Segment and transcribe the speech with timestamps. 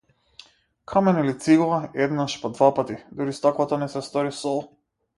[0.91, 4.63] Камен или цигла, еднаш, па двапати, дури стаклото не се стори сол.